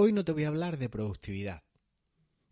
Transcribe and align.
Hoy 0.00 0.12
no 0.12 0.24
te 0.24 0.30
voy 0.30 0.44
a 0.44 0.48
hablar 0.48 0.78
de 0.78 0.88
productividad. 0.88 1.64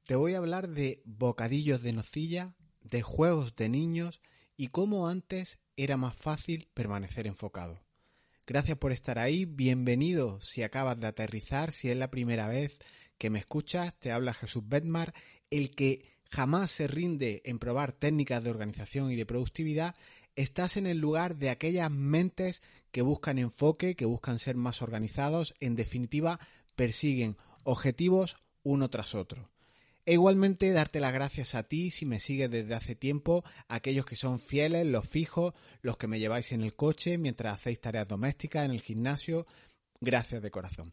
Te 0.04 0.16
voy 0.16 0.34
a 0.34 0.38
hablar 0.38 0.68
de 0.68 1.00
bocadillos 1.04 1.80
de 1.80 1.92
nocilla, 1.92 2.56
de 2.82 3.02
juegos 3.02 3.54
de 3.54 3.68
niños 3.68 4.20
y 4.56 4.66
cómo 4.66 5.06
antes 5.06 5.60
era 5.76 5.96
más 5.96 6.16
fácil 6.16 6.68
permanecer 6.74 7.28
enfocado. 7.28 7.84
Gracias 8.48 8.78
por 8.78 8.90
estar 8.90 9.20
ahí, 9.20 9.44
bienvenido 9.44 10.40
si 10.40 10.64
acabas 10.64 10.98
de 10.98 11.06
aterrizar, 11.06 11.70
si 11.70 11.88
es 11.88 11.96
la 11.96 12.10
primera 12.10 12.48
vez 12.48 12.80
que 13.16 13.30
me 13.30 13.38
escuchas, 13.38 13.96
te 13.96 14.10
habla 14.10 14.34
Jesús 14.34 14.64
Bedmar, 14.66 15.14
el 15.48 15.72
que 15.72 16.02
jamás 16.28 16.72
se 16.72 16.88
rinde 16.88 17.42
en 17.44 17.60
probar 17.60 17.92
técnicas 17.92 18.42
de 18.42 18.50
organización 18.50 19.12
y 19.12 19.14
de 19.14 19.24
productividad, 19.24 19.94
estás 20.34 20.76
en 20.76 20.88
el 20.88 20.98
lugar 20.98 21.36
de 21.36 21.50
aquellas 21.50 21.92
mentes 21.92 22.60
que 22.90 23.02
buscan 23.02 23.38
enfoque, 23.38 23.94
que 23.94 24.04
buscan 24.04 24.40
ser 24.40 24.56
más 24.56 24.82
organizados, 24.82 25.54
en 25.60 25.76
definitiva, 25.76 26.40
persiguen 26.76 27.36
objetivos 27.64 28.36
uno 28.62 28.88
tras 28.90 29.14
otro. 29.14 29.50
E 30.04 30.12
igualmente 30.12 30.70
darte 30.70 31.00
las 31.00 31.12
gracias 31.12 31.56
a 31.56 31.64
ti 31.64 31.90
si 31.90 32.06
me 32.06 32.20
sigues 32.20 32.48
desde 32.48 32.74
hace 32.74 32.94
tiempo, 32.94 33.42
aquellos 33.66 34.06
que 34.06 34.14
son 34.14 34.38
fieles, 34.38 34.86
los 34.86 35.08
fijos, 35.08 35.52
los 35.82 35.96
que 35.96 36.06
me 36.06 36.20
lleváis 36.20 36.52
en 36.52 36.62
el 36.62 36.76
coche 36.76 37.18
mientras 37.18 37.54
hacéis 37.54 37.80
tareas 37.80 38.06
domésticas, 38.06 38.64
en 38.64 38.70
el 38.70 38.82
gimnasio. 38.82 39.46
Gracias 40.00 40.42
de 40.42 40.50
corazón. 40.52 40.92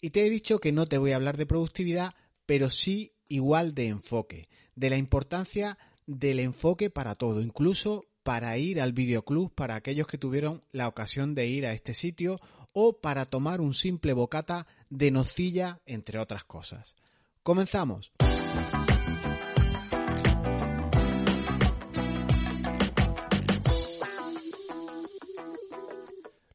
Y 0.00 0.10
te 0.10 0.26
he 0.26 0.30
dicho 0.30 0.60
que 0.60 0.72
no 0.72 0.86
te 0.86 0.96
voy 0.96 1.12
a 1.12 1.16
hablar 1.16 1.36
de 1.36 1.44
productividad, 1.44 2.14
pero 2.46 2.70
sí 2.70 3.12
igual 3.28 3.74
de 3.74 3.88
enfoque, 3.88 4.48
de 4.74 4.88
la 4.88 4.96
importancia 4.96 5.76
del 6.06 6.38
enfoque 6.38 6.88
para 6.88 7.16
todo, 7.16 7.42
incluso 7.42 8.06
para 8.22 8.56
ir 8.56 8.80
al 8.80 8.92
videoclub 8.92 9.54
para 9.54 9.74
aquellos 9.74 10.06
que 10.06 10.16
tuvieron 10.16 10.64
la 10.72 10.88
ocasión 10.88 11.34
de 11.34 11.46
ir 11.46 11.66
a 11.66 11.72
este 11.72 11.92
sitio 11.92 12.38
o 12.72 13.00
para 13.00 13.26
tomar 13.26 13.60
un 13.60 13.74
simple 13.74 14.12
bocata 14.12 14.66
de 14.90 15.10
nocilla, 15.10 15.80
entre 15.86 16.18
otras 16.18 16.44
cosas. 16.44 16.94
Comenzamos. 17.42 18.12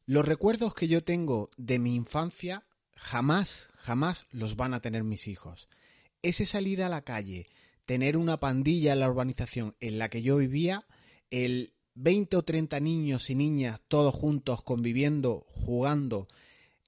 Los 0.06 0.26
recuerdos 0.26 0.74
que 0.74 0.86
yo 0.86 1.02
tengo 1.02 1.50
de 1.56 1.78
mi 1.78 1.94
infancia 1.94 2.64
jamás, 2.94 3.68
jamás 3.76 4.26
los 4.32 4.56
van 4.56 4.74
a 4.74 4.80
tener 4.80 5.02
mis 5.04 5.28
hijos. 5.28 5.68
Ese 6.22 6.46
salir 6.46 6.82
a 6.82 6.88
la 6.88 7.02
calle, 7.02 7.46
tener 7.84 8.16
una 8.16 8.38
pandilla 8.38 8.92
en 8.92 9.00
la 9.00 9.08
urbanización 9.08 9.76
en 9.80 9.98
la 9.98 10.08
que 10.08 10.22
yo 10.22 10.36
vivía, 10.36 10.86
el 11.30 11.73
20 11.94 12.36
o 12.36 12.42
30 12.42 12.80
niños 12.80 13.30
y 13.30 13.34
niñas 13.34 13.80
todos 13.88 14.14
juntos 14.14 14.62
conviviendo, 14.62 15.46
jugando, 15.48 16.28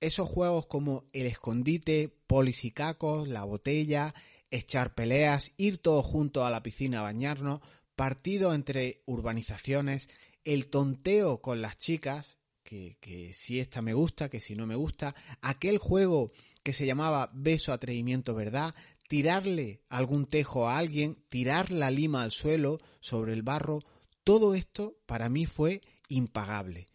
esos 0.00 0.28
juegos 0.28 0.66
como 0.66 1.04
el 1.12 1.26
escondite, 1.26 2.14
polis 2.26 2.64
y 2.64 2.70
cacos, 2.70 3.28
la 3.28 3.44
botella, 3.44 4.14
echar 4.50 4.94
peleas, 4.94 5.52
ir 5.56 5.78
todos 5.78 6.04
juntos 6.04 6.44
a 6.44 6.50
la 6.50 6.62
piscina 6.62 7.00
a 7.00 7.02
bañarnos, 7.02 7.60
partido 7.94 8.52
entre 8.52 9.02
urbanizaciones, 9.06 10.08
el 10.44 10.68
tonteo 10.68 11.40
con 11.40 11.62
las 11.62 11.78
chicas, 11.78 12.38
que, 12.62 12.96
que, 13.00 13.32
si 13.32 13.60
esta 13.60 13.80
me 13.80 13.94
gusta, 13.94 14.28
que 14.28 14.40
si 14.40 14.54
no 14.54 14.66
me 14.66 14.74
gusta, 14.74 15.14
aquel 15.40 15.78
juego 15.78 16.30
que 16.62 16.72
se 16.72 16.84
llamaba 16.84 17.30
beso 17.32 17.72
atrevimiento 17.72 18.34
verdad, 18.34 18.74
tirarle 19.08 19.82
algún 19.88 20.26
tejo 20.26 20.68
a 20.68 20.78
alguien, 20.78 21.16
tirar 21.28 21.70
la 21.70 21.90
lima 21.90 22.22
al 22.22 22.32
suelo 22.32 22.80
sobre 23.00 23.32
el 23.32 23.42
barro, 23.42 23.80
todo 24.26 24.56
esto 24.56 24.96
para 25.06 25.28
mí 25.28 25.46
fue 25.46 25.82
impagable. 26.08 26.88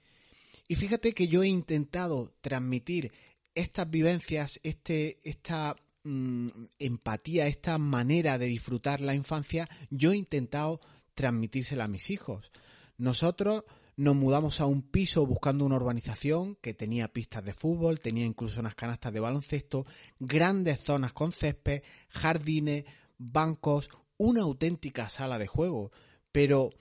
Y 0.67 0.75
fíjate 0.75 1.13
que 1.13 1.29
yo 1.29 1.43
he 1.43 1.47
intentado 1.47 2.33
transmitir 2.41 3.13
estas 3.55 3.89
vivencias, 3.89 4.59
este, 4.63 5.17
esta 5.23 5.77
mmm, 6.03 6.49
empatía, 6.77 7.47
esta 7.47 7.77
manera 7.77 8.37
de 8.37 8.47
disfrutar 8.47 8.99
la 8.99 9.15
infancia, 9.15 9.69
yo 9.89 10.11
he 10.11 10.17
intentado 10.17 10.81
transmitírsela 11.15 11.85
a 11.85 11.87
mis 11.87 12.09
hijos. 12.09 12.51
Nosotros 12.97 13.63
nos 13.95 14.17
mudamos 14.17 14.59
a 14.59 14.65
un 14.65 14.81
piso 14.81 15.25
buscando 15.25 15.63
una 15.63 15.77
urbanización 15.77 16.55
que 16.55 16.73
tenía 16.73 17.13
pistas 17.13 17.45
de 17.45 17.53
fútbol, 17.53 18.01
tenía 18.01 18.25
incluso 18.25 18.59
unas 18.59 18.75
canastas 18.75 19.13
de 19.13 19.21
baloncesto, 19.21 19.85
grandes 20.19 20.81
zonas 20.81 21.13
con 21.13 21.31
césped, 21.31 21.81
jardines, 22.09 22.83
bancos, 23.17 23.89
una 24.17 24.41
auténtica 24.41 25.07
sala 25.07 25.39
de 25.39 25.47
juego. 25.47 25.91
Pero 26.33 26.71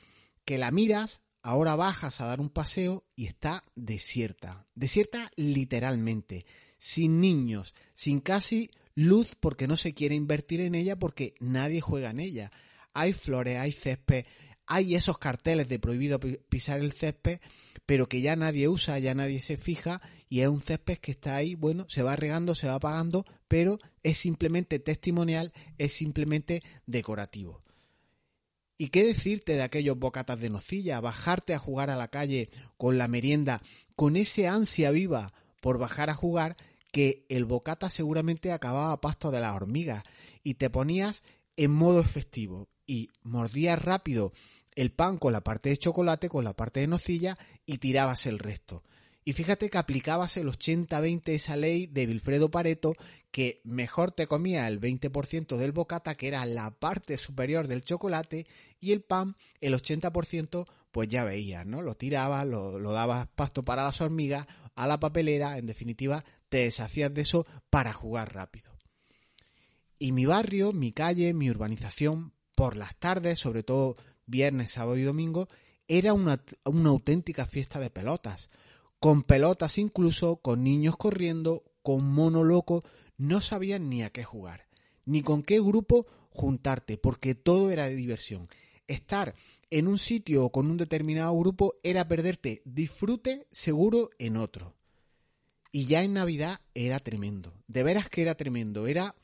que 0.44 0.58
la 0.58 0.70
miras, 0.70 1.20
ahora 1.42 1.76
bajas 1.76 2.20
a 2.20 2.26
dar 2.26 2.40
un 2.40 2.50
paseo 2.50 3.04
y 3.16 3.26
está 3.26 3.64
desierta. 3.74 4.66
Desierta 4.74 5.30
literalmente, 5.36 6.46
sin 6.78 7.20
niños, 7.20 7.74
sin 7.94 8.20
casi 8.20 8.70
luz 8.94 9.36
porque 9.38 9.68
no 9.68 9.76
se 9.76 9.94
quiere 9.94 10.14
invertir 10.14 10.60
en 10.60 10.74
ella 10.74 10.98
porque 10.98 11.34
nadie 11.40 11.80
juega 11.80 12.10
en 12.10 12.20
ella. 12.20 12.50
Hay 12.92 13.12
flores, 13.12 13.58
hay 13.58 13.72
césped, 13.72 14.26
hay 14.66 14.94
esos 14.94 15.18
carteles 15.18 15.68
de 15.68 15.78
prohibido 15.78 16.20
pisar 16.20 16.80
el 16.80 16.92
césped, 16.92 17.40
pero 17.86 18.08
que 18.08 18.20
ya 18.20 18.36
nadie 18.36 18.68
usa, 18.68 18.98
ya 18.98 19.14
nadie 19.14 19.40
se 19.40 19.56
fija 19.56 20.00
y 20.28 20.42
es 20.42 20.48
un 20.48 20.60
césped 20.60 20.98
que 20.98 21.10
está 21.10 21.36
ahí, 21.36 21.54
bueno, 21.56 21.86
se 21.88 22.02
va 22.02 22.14
regando, 22.14 22.54
se 22.54 22.68
va 22.68 22.74
apagando, 22.74 23.24
pero 23.48 23.78
es 24.02 24.18
simplemente 24.18 24.78
testimonial, 24.78 25.52
es 25.76 25.92
simplemente 25.92 26.62
decorativo. 26.86 27.62
¿Y 28.80 28.88
qué 28.88 29.04
decirte 29.04 29.56
de 29.56 29.62
aquellos 29.62 29.98
bocatas 29.98 30.40
de 30.40 30.48
nocilla? 30.48 31.02
Bajarte 31.02 31.52
a 31.52 31.58
jugar 31.58 31.90
a 31.90 31.96
la 31.96 32.08
calle 32.08 32.48
con 32.78 32.96
la 32.96 33.08
merienda, 33.08 33.60
con 33.94 34.16
ese 34.16 34.48
ansia 34.48 34.90
viva 34.90 35.34
por 35.60 35.76
bajar 35.76 36.08
a 36.08 36.14
jugar 36.14 36.56
que 36.90 37.26
el 37.28 37.44
bocata 37.44 37.90
seguramente 37.90 38.52
acababa 38.52 38.92
a 38.92 39.00
pasto 39.02 39.30
de 39.30 39.40
las 39.40 39.54
hormigas 39.54 40.02
y 40.42 40.54
te 40.54 40.70
ponías 40.70 41.22
en 41.58 41.72
modo 41.72 42.00
efectivo 42.00 42.70
y 42.86 43.10
mordías 43.22 43.84
rápido 43.84 44.32
el 44.76 44.92
pan 44.92 45.18
con 45.18 45.34
la 45.34 45.42
parte 45.42 45.68
de 45.68 45.76
chocolate, 45.76 46.30
con 46.30 46.44
la 46.44 46.54
parte 46.54 46.80
de 46.80 46.86
nocilla 46.86 47.36
y 47.66 47.76
tirabas 47.76 48.24
el 48.24 48.38
resto. 48.38 48.82
Y 49.24 49.34
fíjate 49.34 49.68
que 49.68 49.78
aplicabas 49.78 50.36
el 50.36 50.48
80-20 50.48 51.28
esa 51.28 51.56
ley 51.56 51.86
de 51.86 52.06
Wilfredo 52.06 52.50
Pareto, 52.50 52.94
que 53.30 53.60
mejor 53.64 54.12
te 54.12 54.26
comía 54.26 54.66
el 54.66 54.80
20% 54.80 55.56
del 55.56 55.72
bocata, 55.72 56.14
que 56.14 56.28
era 56.28 56.44
la 56.46 56.70
parte 56.70 57.16
superior 57.18 57.68
del 57.68 57.84
chocolate, 57.84 58.46
y 58.80 58.92
el 58.92 59.02
pan, 59.02 59.36
el 59.60 59.74
80%, 59.74 60.66
pues 60.90 61.08
ya 61.08 61.24
veías, 61.24 61.66
¿no? 61.66 61.82
Lo 61.82 61.94
tirabas, 61.96 62.46
lo, 62.46 62.78
lo 62.78 62.92
dabas 62.92 63.28
pasto 63.28 63.62
para 63.62 63.84
las 63.84 64.00
hormigas, 64.00 64.46
a 64.74 64.86
la 64.86 64.98
papelera, 64.98 65.58
en 65.58 65.66
definitiva, 65.66 66.24
te 66.48 66.58
deshacías 66.58 67.12
de 67.12 67.20
eso 67.20 67.46
para 67.68 67.92
jugar 67.92 68.34
rápido. 68.34 68.72
Y 69.98 70.12
mi 70.12 70.24
barrio, 70.24 70.72
mi 70.72 70.92
calle, 70.92 71.34
mi 71.34 71.50
urbanización, 71.50 72.32
por 72.54 72.76
las 72.76 72.96
tardes, 72.96 73.38
sobre 73.38 73.62
todo 73.62 73.96
viernes, 74.24 74.72
sábado 74.72 74.96
y 74.96 75.02
domingo, 75.02 75.48
era 75.86 76.14
una, 76.14 76.42
una 76.64 76.88
auténtica 76.88 77.46
fiesta 77.46 77.78
de 77.80 77.90
pelotas 77.90 78.48
con 79.00 79.22
pelotas 79.22 79.78
incluso, 79.78 80.36
con 80.36 80.62
niños 80.62 80.96
corriendo, 80.96 81.64
con 81.82 82.04
mono 82.04 82.44
loco, 82.44 82.84
no 83.16 83.40
sabían 83.40 83.88
ni 83.88 84.02
a 84.02 84.10
qué 84.10 84.24
jugar, 84.24 84.66
ni 85.06 85.22
con 85.22 85.42
qué 85.42 85.58
grupo 85.58 86.06
juntarte, 86.28 86.98
porque 86.98 87.34
todo 87.34 87.70
era 87.70 87.88
de 87.88 87.96
diversión. 87.96 88.48
Estar 88.86 89.34
en 89.70 89.88
un 89.88 89.98
sitio 89.98 90.44
o 90.44 90.52
con 90.52 90.70
un 90.70 90.76
determinado 90.76 91.36
grupo 91.38 91.74
era 91.82 92.06
perderte 92.06 92.60
disfrute 92.64 93.46
seguro 93.50 94.10
en 94.18 94.36
otro. 94.36 94.76
Y 95.72 95.86
ya 95.86 96.02
en 96.02 96.14
Navidad 96.14 96.60
era 96.74 96.98
tremendo, 96.98 97.54
de 97.68 97.82
veras 97.82 98.08
que 98.10 98.22
era 98.22 98.34
tremendo, 98.34 98.86
era 98.86 99.14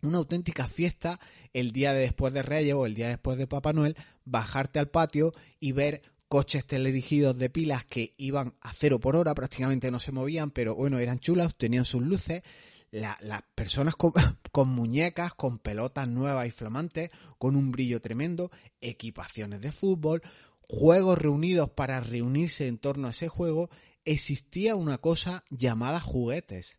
una 0.00 0.18
auténtica 0.18 0.68
fiesta 0.68 1.20
el 1.52 1.72
día 1.72 1.92
de 1.92 2.00
después 2.00 2.32
de 2.32 2.42
Reyes 2.42 2.74
o 2.74 2.86
el 2.86 2.94
día 2.94 3.08
después 3.08 3.36
de 3.36 3.46
Papá 3.46 3.72
Noel, 3.72 3.96
bajarte 4.24 4.78
al 4.78 4.88
patio 4.88 5.32
y 5.60 5.72
ver 5.72 6.02
coches 6.32 6.64
teledirigidos 6.64 7.36
de 7.36 7.50
pilas 7.50 7.84
que 7.84 8.14
iban 8.16 8.56
a 8.62 8.72
cero 8.72 8.98
por 8.98 9.16
hora, 9.16 9.34
prácticamente 9.34 9.90
no 9.90 10.00
se 10.00 10.12
movían, 10.12 10.50
pero 10.50 10.74
bueno, 10.74 10.98
eran 10.98 11.18
chulas, 11.18 11.54
tenían 11.58 11.84
sus 11.84 12.00
luces, 12.00 12.42
las 12.90 13.42
personas 13.54 13.96
con, 13.96 14.14
con, 14.50 14.70
muñecas, 14.70 15.34
con 15.34 15.58
pelotas 15.58 16.08
nuevas 16.08 16.46
y 16.46 16.50
flamantes, 16.50 17.10
con 17.36 17.54
un 17.54 17.70
brillo 17.70 18.00
tremendo, 18.00 18.50
equipaciones 18.80 19.60
de 19.60 19.72
fútbol, 19.72 20.22
juegos 20.62 21.18
reunidos 21.18 21.68
para 21.68 22.00
reunirse 22.00 22.66
en 22.66 22.78
torno 22.78 23.08
a 23.08 23.10
ese 23.10 23.28
juego, 23.28 23.68
existía 24.06 24.74
una 24.74 24.96
cosa 24.96 25.44
llamada 25.50 26.00
juguetes. 26.00 26.78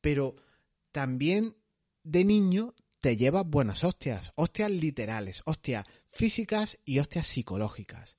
Pero 0.00 0.36
también 0.90 1.54
de 2.02 2.24
niño 2.24 2.74
te 3.02 3.18
llevas 3.18 3.44
buenas 3.46 3.84
hostias, 3.84 4.32
hostias 4.36 4.70
literales, 4.70 5.42
hostias 5.44 5.84
físicas 6.06 6.78
y 6.86 6.98
hostias 6.98 7.26
psicológicas. 7.26 8.16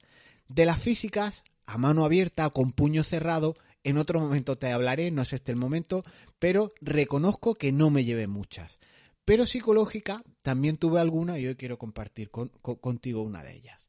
De 0.53 0.65
las 0.65 0.83
físicas, 0.83 1.45
a 1.65 1.77
mano 1.77 2.03
abierta, 2.03 2.49
con 2.49 2.73
puño 2.73 3.05
cerrado, 3.05 3.55
en 3.85 3.97
otro 3.97 4.19
momento 4.19 4.57
te 4.57 4.69
hablaré, 4.69 5.09
no 5.09 5.21
es 5.21 5.31
este 5.31 5.53
el 5.53 5.57
momento, 5.57 6.03
pero 6.39 6.73
reconozco 6.81 7.55
que 7.55 7.71
no 7.71 7.89
me 7.89 8.03
llevé 8.03 8.27
muchas. 8.27 8.77
Pero 9.23 9.45
psicológica 9.45 10.21
también 10.41 10.75
tuve 10.75 10.99
alguna 10.99 11.39
y 11.39 11.47
hoy 11.47 11.55
quiero 11.55 11.77
compartir 11.77 12.31
con, 12.31 12.49
con, 12.61 12.75
contigo 12.75 13.21
una 13.21 13.45
de 13.45 13.55
ellas. 13.55 13.87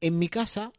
En 0.00 0.18
mi 0.18 0.28
casa, 0.28 0.72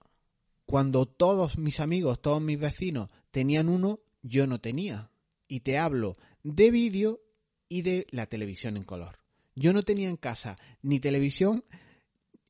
cuando 0.66 1.06
todos 1.06 1.58
mis 1.58 1.80
amigos, 1.80 2.22
todos 2.22 2.42
mis 2.42 2.60
vecinos 2.60 3.10
tenían 3.32 3.70
uno, 3.70 4.02
yo 4.22 4.48
no 4.48 4.60
tenía. 4.60 5.12
Y 5.48 5.62
te 5.62 5.78
hablo 5.78 6.18
de 6.44 6.72
vídeo 6.72 7.22
y 7.70 7.84
de 7.84 8.06
la 8.12 8.26
televisión 8.26 8.76
en 8.76 8.84
color. 8.84 9.20
Yo 9.56 9.72
no 9.72 9.84
tenía 9.84 10.10
en 10.10 10.18
casa 10.18 10.58
ni 10.82 11.00
televisión 11.00 11.64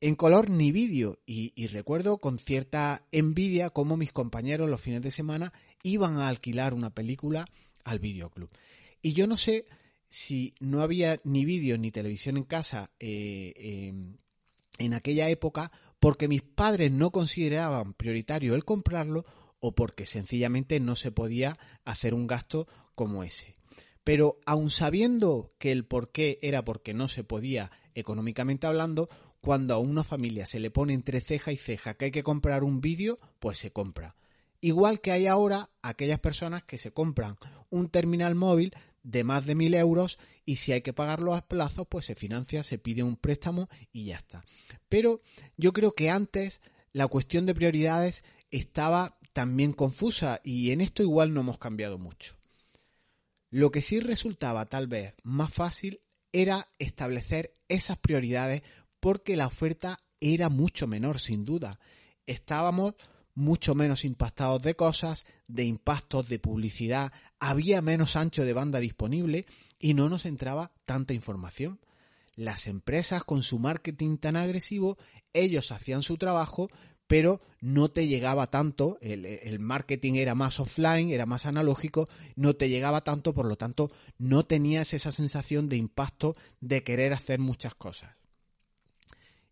en 0.00 0.14
color 0.14 0.48
ni 0.48 0.72
vídeo 0.72 1.18
y, 1.26 1.66
recuerdo 1.68 2.18
con 2.18 2.38
cierta 2.38 3.06
envidia 3.12 3.70
cómo 3.70 3.96
mis 3.96 4.12
compañeros 4.12 4.70
los 4.70 4.80
fines 4.80 5.02
de 5.02 5.10
semana 5.10 5.52
iban 5.82 6.16
a 6.16 6.28
alquilar 6.28 6.74
una 6.74 6.90
película 6.90 7.46
al 7.84 7.98
videoclub. 7.98 8.50
Y 9.02 9.12
yo 9.12 9.26
no 9.26 9.36
sé 9.36 9.66
si 10.08 10.54
no 10.58 10.82
había 10.82 11.20
ni 11.24 11.44
vídeo 11.44 11.78
ni 11.78 11.90
televisión 11.90 12.36
en 12.36 12.44
casa 12.44 12.90
eh, 12.98 13.92
en 14.78 14.94
aquella 14.94 15.28
época 15.28 15.70
porque 16.00 16.28
mis 16.28 16.42
padres 16.42 16.90
no 16.90 17.10
consideraban 17.10 17.92
prioritario 17.92 18.54
el 18.54 18.64
comprarlo 18.64 19.24
o 19.60 19.74
porque 19.74 20.06
sencillamente 20.06 20.80
no 20.80 20.96
se 20.96 21.12
podía 21.12 21.58
hacer 21.84 22.14
un 22.14 22.26
gasto 22.26 22.66
como 22.94 23.22
ese. 23.22 23.56
Pero 24.02 24.40
aun 24.46 24.70
sabiendo 24.70 25.52
que 25.58 25.72
el 25.72 25.84
por 25.84 26.10
qué 26.10 26.38
era 26.40 26.64
porque 26.64 26.94
no 26.94 27.06
se 27.06 27.22
podía 27.22 27.70
económicamente 27.94 28.66
hablando, 28.66 29.10
cuando 29.40 29.74
a 29.74 29.78
una 29.78 30.04
familia 30.04 30.46
se 30.46 30.60
le 30.60 30.70
pone 30.70 30.94
entre 30.94 31.20
ceja 31.20 31.52
y 31.52 31.56
ceja 31.56 31.94
que 31.94 32.06
hay 32.06 32.10
que 32.10 32.22
comprar 32.22 32.62
un 32.64 32.80
vídeo, 32.80 33.18
pues 33.38 33.58
se 33.58 33.72
compra. 33.72 34.16
Igual 34.60 35.00
que 35.00 35.12
hay 35.12 35.26
ahora 35.26 35.70
aquellas 35.80 36.18
personas 36.18 36.62
que 36.64 36.76
se 36.76 36.92
compran 36.92 37.36
un 37.70 37.88
terminal 37.88 38.34
móvil 38.34 38.74
de 39.02 39.24
más 39.24 39.46
de 39.46 39.54
mil 39.54 39.74
euros 39.74 40.18
y 40.44 40.56
si 40.56 40.72
hay 40.72 40.82
que 40.82 40.92
pagarlo 40.92 41.34
a 41.34 41.46
plazos, 41.48 41.86
pues 41.88 42.04
se 42.04 42.14
financia, 42.14 42.62
se 42.64 42.78
pide 42.78 43.02
un 43.02 43.16
préstamo 43.16 43.68
y 43.92 44.06
ya 44.06 44.16
está. 44.16 44.44
Pero 44.88 45.22
yo 45.56 45.72
creo 45.72 45.92
que 45.92 46.10
antes 46.10 46.60
la 46.92 47.06
cuestión 47.06 47.46
de 47.46 47.54
prioridades 47.54 48.24
estaba 48.50 49.18
también 49.32 49.72
confusa 49.72 50.40
y 50.44 50.72
en 50.72 50.80
esto 50.80 51.02
igual 51.02 51.32
no 51.32 51.40
hemos 51.40 51.58
cambiado 51.58 51.98
mucho. 51.98 52.36
Lo 53.48 53.70
que 53.70 53.80
sí 53.80 54.00
resultaba 54.00 54.66
tal 54.66 54.86
vez 54.86 55.14
más 55.22 55.52
fácil 55.52 56.02
era 56.32 56.68
establecer 56.78 57.52
esas 57.68 57.96
prioridades 57.96 58.62
porque 59.00 59.36
la 59.36 59.46
oferta 59.46 59.98
era 60.20 60.48
mucho 60.48 60.86
menor 60.86 61.18
sin 61.18 61.44
duda. 61.44 61.80
Estábamos 62.26 62.94
mucho 63.34 63.74
menos 63.74 64.04
impactados 64.04 64.62
de 64.62 64.76
cosas, 64.76 65.24
de 65.48 65.64
impactos, 65.64 66.28
de 66.28 66.38
publicidad, 66.38 67.12
había 67.38 67.80
menos 67.80 68.16
ancho 68.16 68.44
de 68.44 68.52
banda 68.52 68.80
disponible 68.80 69.46
y 69.78 69.94
no 69.94 70.08
nos 70.08 70.26
entraba 70.26 70.72
tanta 70.84 71.14
información. 71.14 71.80
Las 72.36 72.66
empresas 72.66 73.24
con 73.24 73.42
su 73.42 73.58
marketing 73.58 74.18
tan 74.18 74.36
agresivo, 74.36 74.98
ellos 75.32 75.72
hacían 75.72 76.02
su 76.02 76.16
trabajo, 76.16 76.68
pero 77.06 77.40
no 77.60 77.88
te 77.88 78.06
llegaba 78.06 78.50
tanto, 78.50 78.98
el, 79.00 79.58
marketing 79.58 80.14
era 80.14 80.36
más 80.36 80.60
offline, 80.60 81.10
era 81.10 81.26
más 81.26 81.44
analógico, 81.44 82.08
no 82.36 82.54
te 82.54 82.68
llegaba 82.68 83.02
tanto, 83.02 83.34
por 83.34 83.46
lo 83.46 83.56
tanto 83.56 83.90
no 84.18 84.44
tenías 84.44 84.94
esa 84.94 85.10
sensación 85.10 85.68
de 85.68 85.76
impacto 85.76 86.36
de 86.60 86.84
querer 86.84 87.12
hacer 87.12 87.40
muchas 87.40 87.74
cosas. 87.74 88.19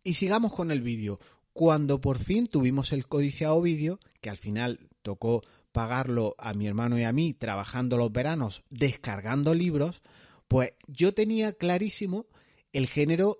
Y 0.08 0.14
sigamos 0.14 0.54
con 0.54 0.70
el 0.70 0.80
vídeo. 0.80 1.20
Cuando 1.52 2.00
por 2.00 2.18
fin 2.18 2.46
tuvimos 2.46 2.94
el 2.94 3.06
codiciado 3.06 3.60
vídeo, 3.60 4.00
que 4.22 4.30
al 4.30 4.38
final 4.38 4.88
tocó 5.02 5.42
pagarlo 5.70 6.34
a 6.38 6.54
mi 6.54 6.66
hermano 6.66 6.98
y 6.98 7.02
a 7.02 7.12
mí 7.12 7.34
trabajando 7.34 7.98
los 7.98 8.10
veranos, 8.10 8.64
descargando 8.70 9.52
libros, 9.52 10.00
pues 10.48 10.72
yo 10.86 11.12
tenía 11.12 11.52
clarísimo 11.52 12.24
el 12.72 12.86
género 12.86 13.38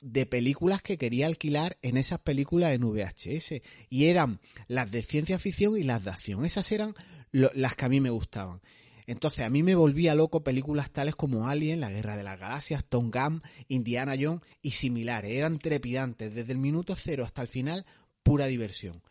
de 0.00 0.26
películas 0.26 0.82
que 0.82 0.98
quería 0.98 1.28
alquilar 1.28 1.78
en 1.80 1.96
esas 1.96 2.18
películas 2.18 2.72
en 2.72 2.80
VHS. 2.80 3.62
Y 3.88 4.06
eran 4.06 4.40
las 4.66 4.90
de 4.90 5.00
ciencia 5.00 5.38
ficción 5.38 5.78
y 5.78 5.84
las 5.84 6.02
de 6.02 6.10
acción. 6.10 6.44
Esas 6.44 6.72
eran 6.72 6.92
las 7.30 7.76
que 7.76 7.84
a 7.84 7.88
mí 7.88 8.00
me 8.00 8.10
gustaban. 8.10 8.62
Entonces 9.06 9.44
a 9.44 9.50
mí 9.50 9.62
me 9.62 9.74
volvía 9.74 10.14
loco 10.14 10.42
películas 10.42 10.90
tales 10.90 11.14
como 11.14 11.48
Alien, 11.48 11.80
La 11.80 11.90
Guerra 11.90 12.16
de 12.16 12.22
las 12.22 12.38
Galaxias, 12.38 12.84
Tom 12.84 13.10
Gunn, 13.10 13.42
Indiana 13.68 14.14
Jones 14.18 14.42
y 14.62 14.72
similares. 14.72 15.32
Eran 15.32 15.58
trepidantes 15.58 16.34
desde 16.34 16.52
el 16.52 16.58
minuto 16.58 16.96
cero 16.96 17.24
hasta 17.24 17.42
el 17.42 17.48
final, 17.48 17.84
pura 18.22 18.46
diversión. 18.46 19.02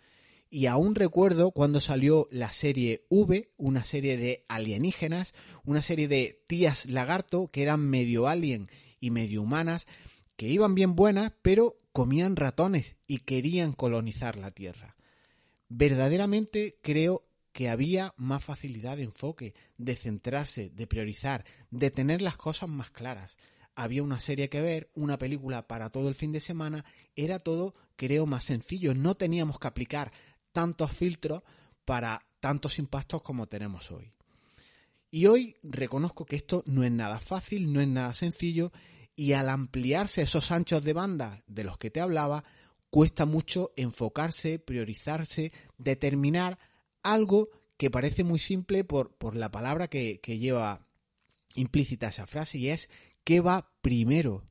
Y 0.50 0.68
aún 0.68 0.94
recuerdo 0.94 1.51
cuando 1.51 1.80
salió 1.80 2.28
la 2.30 2.51
serie 2.51 3.06
V, 3.10 3.51
una 3.57 3.84
serie 3.84 4.18
de 4.18 4.45
alienígenas, 4.48 5.34
una 5.63 5.81
serie 5.81 6.07
de 6.07 6.44
tías 6.48 6.86
lagarto 6.86 7.48
que 7.48 7.63
eran 7.63 7.80
medio 7.80 8.28
alien 8.28 8.69
y 9.00 9.10
medio 9.10 9.42
humanas, 9.42 9.88
que 10.36 10.48
iban 10.48 10.75
bien 10.75 10.95
buenas, 10.95 11.34
pero 11.42 11.80
comían 11.92 12.36
ratones 12.36 12.98
y 13.07 13.19
querían 13.19 13.74
colonizar 13.74 14.36
la 14.36 14.51
Tierra. 14.51 14.95
Verdaderamente 15.69 16.78
creo 16.84 17.24
que 17.53 17.69
había 17.69 18.13
más 18.17 18.44
facilidad 18.44 18.97
de 18.97 19.03
enfoque, 19.03 19.53
de 19.77 19.95
centrarse, 19.95 20.71
de 20.71 20.88
priorizar, 20.88 21.45
de 21.69 21.91
tener 21.91 22.21
las 22.21 22.35
cosas 22.35 22.67
más 22.67 22.89
claras. 22.89 23.38
Había 23.75 24.03
una 24.03 24.19
serie 24.19 24.50
que 24.50 24.59
ver, 24.59 24.91
una 24.95 25.17
película 25.17 25.67
para 25.67 25.89
todo 25.91 26.09
el 26.09 26.15
fin 26.15 26.31
de 26.31 26.39
semana, 26.39 26.83
era 27.15 27.39
todo, 27.39 27.75
creo, 27.95 28.25
más 28.25 28.44
sencillo. 28.44 28.95
No 28.95 29.15
teníamos 29.15 29.59
que 29.59 29.67
aplicar 29.67 30.11
tantos 30.51 30.91
filtros 30.91 31.44
para 31.85 32.25
tantos 32.39 32.79
impactos 32.79 33.21
como 33.21 33.47
tenemos 33.47 33.91
hoy. 33.91 34.11
Y 35.11 35.27
hoy 35.27 35.56
reconozco 35.61 36.25
que 36.25 36.35
esto 36.35 36.63
no 36.65 36.83
es 36.83 36.91
nada 36.91 37.19
fácil, 37.19 37.71
no 37.71 37.81
es 37.81 37.88
nada 37.88 38.15
sencillo, 38.15 38.71
y 39.15 39.33
al 39.33 39.47
ampliarse 39.47 40.23
esos 40.23 40.49
anchos 40.51 40.83
de 40.83 40.94
banda 40.94 41.44
de 41.45 41.63
los 41.63 41.77
que 41.77 41.91
te 41.91 42.01
hablaba, 42.01 42.44
cuesta 42.89 43.25
mucho 43.25 43.71
enfocarse, 43.75 44.57
priorizarse, 44.57 45.51
determinar 45.77 46.57
algo 47.03 47.50
que 47.77 47.91
parece 47.91 48.23
muy 48.23 48.39
simple 48.39 48.83
por, 48.83 49.15
por 49.15 49.35
la 49.35 49.51
palabra 49.51 49.89
que, 49.89 50.19
lleva 50.23 50.88
implícita 51.55 52.07
esa 52.07 52.25
frase 52.25 52.57
y 52.57 52.69
es 52.69 52.89
¿qué 53.23 53.41
va 53.41 53.71
primero? 53.81 54.50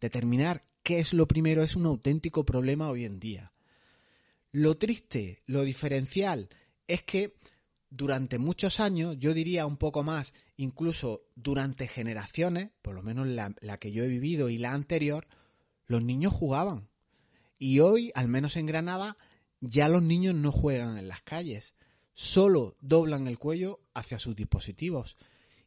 Determinar 0.00 0.60
qué 0.82 1.00
es 1.00 1.12
lo 1.12 1.26
primero 1.26 1.62
es 1.62 1.74
un 1.74 1.86
auténtico 1.86 2.44
problema 2.44 2.88
hoy 2.88 3.04
en 3.04 3.18
día. 3.18 3.52
Lo 4.52 4.76
triste, 4.76 5.42
lo 5.46 5.62
diferencial, 5.62 6.48
es 6.86 7.02
que 7.02 7.34
durante 7.90 8.38
muchos 8.38 8.80
años, 8.80 9.16
yo 9.18 9.34
diría 9.34 9.66
un 9.66 9.76
poco 9.76 10.02
más, 10.02 10.34
incluso 10.56 11.26
durante 11.34 11.88
generaciones, 11.88 12.70
por 12.82 12.94
lo 12.94 13.02
menos 13.02 13.26
la, 13.26 13.78
que 13.78 13.92
yo 13.92 14.04
he 14.04 14.08
vivido 14.08 14.48
y 14.48 14.58
la 14.58 14.72
anterior, 14.72 15.26
los 15.86 16.02
niños 16.02 16.32
jugaban. 16.32 16.88
Y 17.58 17.80
hoy, 17.80 18.12
al 18.14 18.28
menos 18.28 18.56
en 18.56 18.66
Granada, 18.66 19.16
ya 19.60 19.88
los 19.88 20.02
niños 20.02 20.34
no 20.34 20.52
juegan 20.52 20.98
en 20.98 21.08
las 21.08 21.22
calles 21.22 21.75
solo 22.16 22.76
doblan 22.80 23.26
el 23.26 23.38
cuello 23.38 23.80
hacia 23.92 24.18
sus 24.18 24.34
dispositivos 24.34 25.16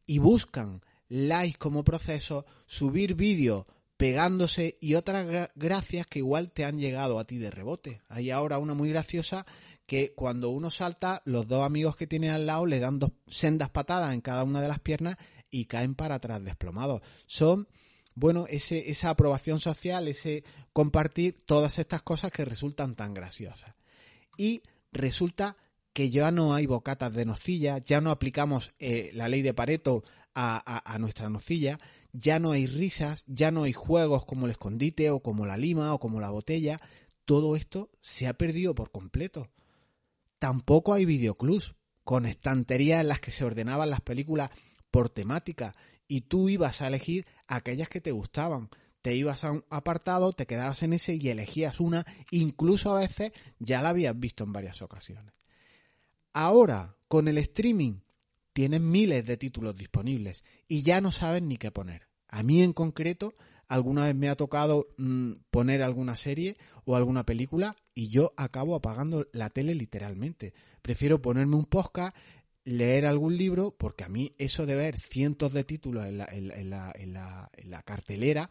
y 0.08 0.18
buscan 0.18 0.82
likes 1.08 1.60
como 1.60 1.84
proceso, 1.84 2.44
subir 2.66 3.14
vídeos 3.14 3.68
pegándose 3.98 4.78
y 4.82 4.96
otras 4.96 5.50
gracias 5.56 6.08
que 6.08 6.20
igual 6.20 6.52
te 6.52 6.66
han 6.66 6.80
llegado 6.80 7.20
a 7.20 7.26
ti 7.26 7.38
de 7.38 7.52
rebote. 7.52 8.02
Hay 8.10 8.32
ahora 8.32 8.58
una 8.58 8.74
muy 8.74 8.90
graciosa 8.90 9.46
que 9.86 10.14
cuando 10.16 10.50
uno 10.50 10.72
salta, 10.72 11.22
los 11.26 11.48
dos 11.48 11.64
amigos 11.64 11.96
que 11.96 12.08
tiene 12.08 12.32
al 12.32 12.48
lado 12.48 12.66
le 12.66 12.80
dan 12.80 12.98
dos 12.98 13.12
sendas 13.28 13.70
patadas 13.70 14.14
en 14.14 14.22
cada 14.22 14.44
una 14.44 14.60
de 14.60 14.68
las 14.68 14.80
piernas 14.80 15.18
y 15.52 15.66
caen 15.66 15.94
para 15.94 16.16
atrás 16.16 16.44
desplomados. 16.44 17.04
Son, 17.28 17.68
bueno, 18.16 18.48
ese, 18.50 18.90
esa 18.90 19.12
aprobación 19.12 19.60
social, 19.60 20.08
ese 20.08 20.44
compartir 20.74 21.44
todas 21.46 21.78
estas 21.78 22.02
cosas 22.02 22.32
que 22.32 22.46
resultan 22.46 22.96
tan 22.96 23.14
graciosas. 23.14 23.76
Y 24.36 24.64
resulta 24.92 25.56
que 25.94 26.10
ya 26.10 26.32
no 26.32 26.54
hay 26.54 26.66
bocatas 26.66 27.14
de 27.14 27.26
nocilla, 27.26 27.80
ya 27.80 28.02
no 28.02 28.12
aplicamos 28.12 28.72
eh, 28.80 29.12
la 29.14 29.28
ley 29.28 29.42
de 29.42 29.54
Pareto 29.54 30.04
a, 30.36 30.98
nuestra 31.00 31.30
nocilla, 31.30 31.80
ya 32.14 32.40
no 32.40 32.52
hay 32.52 32.66
risas, 32.66 33.26
ya 33.28 33.52
no 33.52 33.64
hay 33.64 33.74
juegos 33.74 34.26
como 34.26 34.46
el 34.46 34.52
escondite 34.52 35.10
o 35.10 35.20
como 35.20 35.46
la 35.46 35.58
lima 35.58 35.94
o 35.94 36.00
como 36.00 36.22
la 36.22 36.30
botella, 36.30 36.80
todo 37.26 37.56
esto 37.56 37.90
se 38.00 38.28
ha 38.28 38.34
perdido 38.34 38.74
por 38.74 38.92
completo. 38.92 39.50
Tampoco 40.40 40.94
hay 40.94 41.06
videoclubs 41.06 41.76
con 42.04 42.26
estanterías 42.26 43.02
en 43.02 43.10
las 43.10 43.20
que 43.20 43.32
se 43.32 43.44
ordenaban 43.44 43.90
las 43.90 44.02
películas 44.02 44.50
por 44.90 45.10
temática 45.10 45.76
y 46.08 46.22
tú 46.22 46.50
ibas 46.50 46.82
a 46.82 46.88
elegir 46.88 47.28
aquellas 47.48 47.90
que 47.90 48.02
te 48.02 48.12
gustaban. 48.12 48.70
Te 49.02 49.16
ibas 49.16 49.44
a 49.44 49.52
un 49.52 49.64
apartado, 49.70 50.34
te 50.34 50.46
quedabas 50.46 50.84
en 50.84 50.94
ese 50.94 51.16
y 51.16 51.30
elegías 51.30 51.80
una, 51.80 52.06
incluso 52.32 52.96
a 52.96 53.00
veces 53.00 53.32
ya 53.60 53.82
la 53.82 53.90
habías 53.90 54.18
visto 54.20 54.44
en 54.44 54.54
varias 54.54 54.82
ocasiones. 54.82 55.39
Ahora, 56.34 56.96
con 57.08 57.28
el 57.28 57.38
streaming, 57.40 58.02
tienes 58.54 58.82
miles 58.82 59.26
de 59.26 59.38
títulos 59.38 59.76
disponibles 59.76 60.44
y 60.68 60.84
ya 60.84 61.02
no 61.02 61.12
sabes 61.12 61.42
ni 61.42 61.58
qué 61.58 61.72
poner. 61.72 62.08
A 62.28 62.44
mí 62.44 62.62
en 62.62 62.74
concreto, 62.74 63.34
alguna 63.68 64.06
vez 64.06 64.16
me 64.16 64.30
ha 64.30 64.36
tocado 64.36 64.88
mm, 64.98 65.32
poner 65.50 65.82
alguna 65.82 66.18
serie 66.18 66.58
o 66.86 66.96
alguna 66.96 67.26
película 67.26 67.76
y 67.96 68.10
yo 68.10 68.30
acabo 68.38 68.76
apagando 68.76 69.26
la 69.34 69.50
tele 69.50 69.74
literalmente. 69.76 70.54
Prefiero 70.82 71.22
ponerme 71.22 71.56
un 71.56 71.66
podcast, 71.66 72.16
leer 72.64 73.06
algún 73.06 73.38
libro, 73.38 73.76
porque 73.78 74.04
a 74.04 74.10
mí 74.10 74.36
eso 74.38 74.66
de 74.66 74.76
ver 74.76 75.00
cientos 75.00 75.54
de 75.54 75.64
títulos 75.64 76.06
en 76.06 76.18
la, 76.70 77.84
cartelera, 77.86 78.50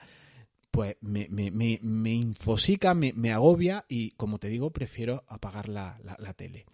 pues 0.72 0.96
me, 1.00 1.28
me, 1.30 2.12
infosica, 2.12 2.94
me, 2.94 3.32
agobia 3.32 3.84
y 3.88 4.10
como 4.12 4.38
te 4.38 4.48
digo, 4.48 4.72
prefiero 4.72 5.24
apagar 5.28 5.68
la 5.68 6.34
tele. 6.36 6.66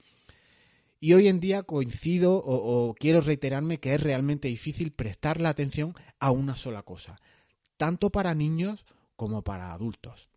Y 1.05 1.13
hoy 1.13 1.29
en 1.29 1.39
día 1.39 1.65
coincido 1.65 2.35
o, 2.35 2.95
quiero 2.95 3.21
reiterarme 3.21 3.79
que 3.79 3.93
es 3.93 4.01
realmente 4.01 4.49
difícil 4.49 4.91
prestar 4.91 5.39
la 5.39 5.51
atención 5.51 5.93
a 6.19 6.31
una 6.31 6.57
sola 6.57 6.83
cosa, 6.83 7.21
tanto 7.77 8.09
para 8.09 8.35
niños 8.35 8.87
como 9.15 9.45
para 9.45 9.75
adultos. 9.75 10.31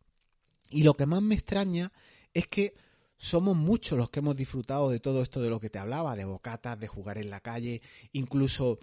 Y 0.70 0.84
lo 0.84 0.94
que 0.94 1.06
más 1.06 1.22
me 1.22 1.36
extraña 1.36 1.94
es 2.34 2.48
que 2.48 2.74
somos 3.16 3.56
muchos 3.56 3.98
los 3.98 4.10
que 4.10 4.20
hemos 4.20 4.36
disfrutado 4.36 4.90
de 4.90 5.00
todo 5.00 5.22
esto 5.22 5.42
de 5.42 5.50
lo 5.50 5.62
que 5.62 5.70
te 5.70 5.80
hablaba, 5.80 6.18
de 6.18 6.26
bocatas, 6.26 6.78
de 6.78 6.90
jugar 6.90 7.18
en 7.18 7.30
la 7.30 7.40
calle, 7.40 7.82
incluso 8.12 8.78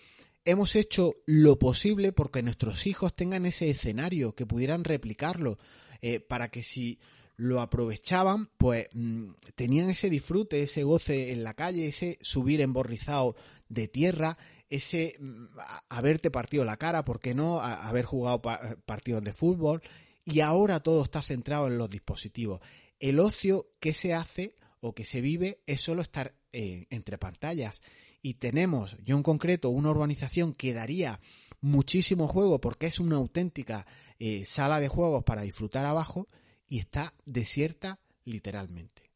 hemos 0.47 0.77
hecho 0.77 1.13
lo 1.27 1.59
posible 1.59 2.13
porque 2.13 2.43
nuestros 2.43 2.87
hijos 2.87 3.15
tengan 3.15 3.45
ese 3.45 3.69
escenario, 3.69 4.35
que 4.35 4.47
pudieran 4.47 4.85
replicarlo, 4.85 5.59
eh, 6.01 6.19
para 6.19 6.51
que 6.51 6.63
si 6.63 6.99
lo 7.37 7.61
aprovechaban, 7.61 8.49
pues 8.57 8.89
mm, 8.93 9.31
tenían 9.55 9.91
ese 9.91 10.11
disfrute, 10.11 10.63
ese 10.63 10.85
goce 10.85 11.33
en 11.33 11.43
la 11.43 11.55
calle, 11.55 11.89
ese 11.89 12.19
subir 12.21 12.61
emborrizado 12.61 13.35
de 13.69 13.89
tierra, 13.89 14.39
ese 14.69 15.17
mm, 15.19 15.47
haberte 15.89 16.31
partido 16.31 16.65
la 16.65 16.77
cara, 16.77 17.05
¿por 17.05 17.21
qué 17.21 17.35
no? 17.35 17.61
haber 17.61 18.05
jugado 18.05 18.41
partidos 18.87 19.23
de 19.23 19.33
fútbol. 19.33 19.83
Y 20.25 20.41
ahora 20.41 20.81
todo 20.81 21.03
está 21.03 21.23
centrado 21.23 21.67
en 21.67 21.77
los 21.77 21.91
dispositivos. 21.91 22.61
El 22.99 23.21
ocio 23.21 23.69
que 23.81 23.93
se 23.93 24.15
hace 24.15 24.55
o 24.81 24.95
que 24.95 25.05
se 25.05 25.21
vive 25.21 25.61
es 25.67 25.83
solo 25.83 26.01
estar 26.03 26.35
eh, 26.53 26.87
entre 26.91 27.19
pantallas 27.19 27.83
y 28.23 28.35
tenemos, 28.35 28.97
yo 29.03 29.17
en 29.17 29.23
concreto, 29.23 29.69
una 29.69 29.91
urbanización 29.91 30.55
que 30.55 30.73
daría 30.73 31.21
muchísimo 31.61 32.27
juego 32.27 32.59
porque 32.59 32.87
es 32.87 32.99
una 32.99 33.17
auténtica 33.17 33.87
eh, 34.19 34.47
sala 34.47 34.81
de 34.81 34.89
juegos 34.89 35.25
para 35.25 35.43
disfrutar 35.43 35.85
abajo 35.85 36.29
y 36.69 36.79
está 36.79 37.15
desierta 37.25 38.01
literalmente. 38.25 39.11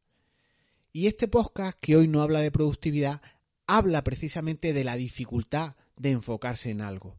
Y 0.93 1.07
este 1.07 1.29
podcast, 1.29 1.79
que 1.81 1.97
hoy 1.97 2.09
no 2.09 2.23
habla 2.23 2.41
de 2.41 2.51
productividad, 2.51 3.23
habla 3.67 4.03
precisamente 4.03 4.73
de 4.73 4.85
la 4.85 4.97
dificultad 4.97 5.77
de 5.97 6.11
enfocarse 6.11 6.71
en 6.71 6.81
algo. 6.81 7.19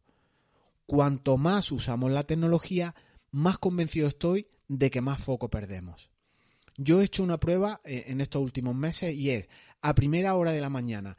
Cuanto 0.86 1.38
más 1.38 1.72
usamos 1.72 2.12
la 2.12 2.24
tecnología, 2.24 2.96
más 3.32 3.58
convencido 3.58 4.08
estoy 4.08 4.48
de 4.68 4.90
que 4.90 5.02
más 5.02 5.22
foco 5.22 5.50
perdemos. 5.50 6.10
Yo 6.78 7.02
he 7.02 7.06
hecho 7.06 7.24
una 7.24 7.40
prueba 7.40 7.82
eh, 7.84 8.06
en 8.08 8.22
estos 8.22 8.42
últimos 8.42 8.76
meses 8.76 9.14
y 9.16 9.32
es 9.32 9.50
a 9.82 9.94
primera 9.94 10.36
hora 10.36 10.52
de 10.52 10.62
la 10.62 10.70
mañana 10.70 11.18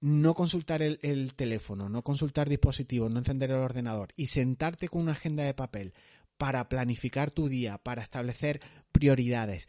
no 0.00 0.34
consultar 0.34 0.82
el, 0.82 1.34
teléfono, 1.34 1.88
no 1.88 2.02
consultar 2.02 2.48
dispositivos, 2.48 3.10
no 3.10 3.20
encender 3.20 3.50
el 3.50 3.56
ordenador 3.56 4.12
y 4.16 4.26
sentarte 4.26 4.88
con 4.88 5.02
una 5.02 5.12
agenda 5.12 5.44
de 5.44 5.54
papel 5.54 5.94
para 6.44 6.68
planificar 6.68 7.30
tu 7.30 7.48
día, 7.48 7.78
para 7.78 8.02
establecer 8.02 8.60
prioridades, 8.92 9.66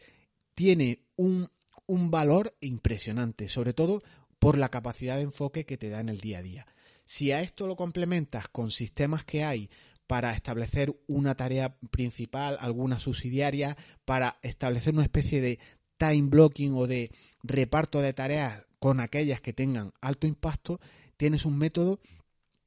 tiene 0.54 1.06
un, 1.16 1.50
un 1.86 2.10
valor 2.10 2.54
impresionante, 2.60 3.48
sobre 3.48 3.72
todo 3.72 4.02
por 4.38 4.58
la 4.58 4.68
capacidad 4.68 5.16
de 5.16 5.22
enfoque 5.22 5.64
que 5.64 5.78
te 5.78 5.88
da 5.88 6.00
en 6.00 6.10
el 6.10 6.20
día 6.20 6.40
a 6.40 6.42
día. 6.42 6.66
Si 7.06 7.32
a 7.32 7.40
esto 7.40 7.66
lo 7.66 7.76
complementas 7.76 8.48
con 8.48 8.70
sistemas 8.70 9.24
que 9.24 9.42
hay 9.42 9.70
para 10.06 10.34
establecer 10.34 10.94
una 11.06 11.34
tarea 11.34 11.78
principal, 11.90 12.58
alguna 12.60 12.98
subsidiaria, 12.98 13.74
para 14.04 14.38
establecer 14.42 14.92
una 14.92 15.04
especie 15.04 15.40
de 15.40 15.58
time 15.96 16.28
blocking 16.28 16.74
o 16.74 16.86
de 16.86 17.10
reparto 17.42 18.02
de 18.02 18.12
tareas 18.12 18.66
con 18.78 19.00
aquellas 19.00 19.40
que 19.40 19.54
tengan 19.54 19.94
alto 20.02 20.26
impacto, 20.26 20.78
tienes 21.16 21.46
un 21.46 21.56
método 21.56 22.00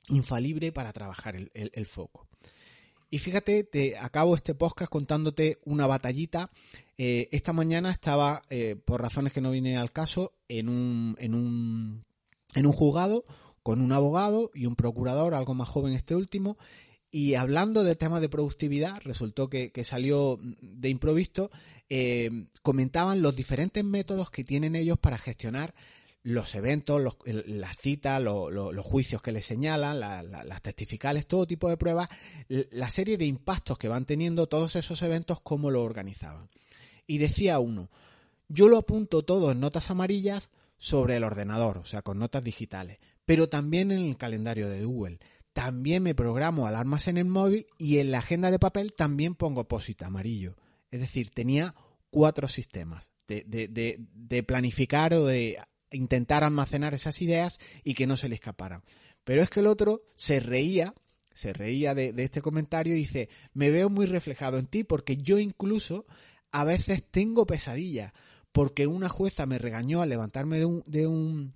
infalible 0.07 0.71
para 0.71 0.93
trabajar 0.93 1.35
el, 1.35 1.85
foco. 1.85 2.27
Y 3.09 3.19
fíjate, 3.19 3.63
te 3.63 3.97
acabo 3.97 4.35
este 4.35 4.53
podcast 4.53 4.91
contándote 4.91 5.57
una 5.65 5.87
batallita. 5.87 6.51
Eh, 6.97 7.27
esta 7.31 7.53
mañana 7.53 7.91
estaba, 7.91 8.43
eh, 8.49 8.75
por 8.85 9.01
razones 9.01 9.33
que 9.33 9.41
no 9.41 9.51
viene 9.51 9.77
al 9.77 9.91
caso, 9.91 10.33
en 10.47 10.69
un, 10.69 11.15
en 11.19 11.33
un, 11.33 12.05
en 12.53 12.65
un 12.65 12.71
juzgado 12.71 13.25
con 13.63 13.81
un 13.81 13.91
abogado 13.91 14.51
y 14.53 14.67
un 14.67 14.75
procurador, 14.75 15.33
algo 15.33 15.53
más 15.53 15.67
joven 15.67 15.93
este 15.93 16.15
último, 16.15 16.57
y 17.11 17.33
hablando 17.33 17.83
del 17.83 17.97
tema 17.97 18.19
de 18.19 18.29
productividad, 18.29 19.01
resultó 19.03 19.49
que, 19.49 19.71
que 19.71 19.83
salió 19.83 20.39
de 20.61 20.89
improviso, 20.89 21.49
eh, 21.89 22.47
comentaban 22.61 23.21
los 23.21 23.35
diferentes 23.35 23.83
métodos 23.83 24.29
que 24.29 24.43
tienen 24.43 24.75
ellos 24.75 24.97
para 24.99 25.17
gestionar 25.17 25.73
los 26.23 26.53
eventos, 26.55 27.01
las 27.25 27.77
citas, 27.77 28.21
los 28.21 28.85
juicios 28.85 29.21
que 29.21 29.31
les 29.31 29.45
señalan, 29.45 29.99
las 29.99 30.61
testificales, 30.61 31.27
todo 31.27 31.47
tipo 31.47 31.69
de 31.69 31.77
pruebas, 31.77 32.09
la 32.47 32.89
serie 32.89 33.17
de 33.17 33.25
impactos 33.25 33.77
que 33.77 33.87
van 33.87 34.05
teniendo 34.05 34.47
todos 34.47 34.75
esos 34.75 35.01
eventos, 35.01 35.41
cómo 35.41 35.71
lo 35.71 35.83
organizaban. 35.83 36.49
Y 37.07 37.17
decía 37.17 37.59
uno, 37.59 37.89
yo 38.47 38.67
lo 38.67 38.77
apunto 38.77 39.23
todo 39.23 39.51
en 39.51 39.59
notas 39.59 39.89
amarillas 39.91 40.49
sobre 40.77 41.17
el 41.17 41.23
ordenador, 41.23 41.77
o 41.77 41.85
sea, 41.85 42.01
con 42.01 42.19
notas 42.19 42.43
digitales, 42.43 42.99
pero 43.25 43.49
también 43.49 43.91
en 43.91 43.99
el 43.99 44.17
calendario 44.17 44.69
de 44.69 44.85
Google. 44.85 45.19
También 45.53 46.03
me 46.03 46.15
programo 46.15 46.67
alarmas 46.67 47.07
en 47.07 47.17
el 47.17 47.25
móvil 47.25 47.67
y 47.77 47.97
en 47.97 48.11
la 48.11 48.19
agenda 48.19 48.51
de 48.51 48.59
papel 48.59 48.93
también 48.93 49.35
pongo 49.35 49.67
posit 49.67 50.03
amarillo. 50.03 50.55
Es 50.91 50.99
decir, 50.99 51.31
tenía 51.31 51.75
cuatro 52.09 52.47
sistemas 52.47 53.11
de, 53.27 53.43
de 53.45 54.43
planificar 54.43 55.13
o 55.13 55.25
de 55.25 55.59
intentar 55.91 56.43
almacenar 56.43 56.93
esas 56.93 57.21
ideas 57.21 57.59
y 57.83 57.93
que 57.93 58.07
no 58.07 58.17
se 58.17 58.29
le 58.29 58.35
escaparan. 58.35 58.83
Pero 59.23 59.41
es 59.41 59.49
que 59.49 59.59
el 59.59 59.67
otro 59.67 60.01
se 60.15 60.39
reía, 60.39 60.93
se 61.33 61.53
reía 61.53 61.93
de, 61.93 62.13
este 62.17 62.41
comentario 62.41 62.93
y 62.95 62.99
dice, 62.99 63.29
me 63.53 63.69
veo 63.69 63.89
muy 63.89 64.05
reflejado 64.05 64.57
en 64.57 64.67
ti 64.67 64.83
porque 64.83 65.17
yo 65.17 65.37
incluso 65.39 66.05
a 66.51 66.63
veces 66.63 67.03
tengo 67.09 67.45
pesadillas 67.45 68.13
porque 68.51 68.87
una 68.87 69.09
jueza 69.09 69.45
me 69.45 69.59
regañó 69.59 70.01
al 70.01 70.09
levantarme 70.09 70.57
de 70.57 70.65
un, 70.65 70.83
de 70.87 71.05
un, 71.05 71.53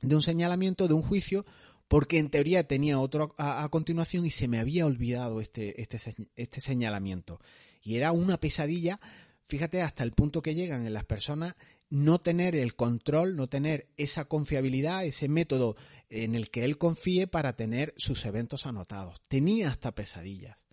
de 0.00 0.16
un 0.16 0.22
señalamiento, 0.22 0.88
de 0.88 0.94
un 0.94 1.02
juicio, 1.02 1.46
porque 1.86 2.18
en 2.18 2.30
teoría 2.30 2.66
tenía 2.66 2.98
otro 2.98 3.34
a, 3.38 3.62
a, 3.62 3.68
continuación 3.68 4.26
y 4.26 4.30
se 4.30 4.48
me 4.48 4.58
había 4.58 4.86
olvidado 4.86 5.40
este, 5.40 5.80
este, 5.80 5.98
este 6.34 6.60
señalamiento. 6.60 7.38
Y 7.82 7.96
era 7.96 8.12
una 8.12 8.38
pesadilla, 8.38 8.98
fíjate, 9.42 9.82
hasta 9.82 10.02
el 10.02 10.12
punto 10.12 10.42
que 10.42 10.54
llegan 10.54 10.86
en 10.86 10.94
las 10.94 11.04
personas 11.04 11.54
no 11.92 12.22
tener 12.22 12.56
el 12.56 12.74
control, 12.74 13.36
no 13.36 13.48
tener 13.48 13.86
esa 13.98 14.24
confiabilidad, 14.24 15.04
ese 15.04 15.28
método 15.28 15.76
en 16.08 16.34
el 16.34 16.48
que 16.48 16.64
él 16.64 16.78
confíe 16.78 17.26
para 17.26 17.54
tener 17.54 17.92
sus 17.98 18.24
eventos 18.24 18.64
anotados. 18.64 19.20
Tenía 19.28 19.68
hasta 19.68 19.94
pesadillas. 19.94 20.64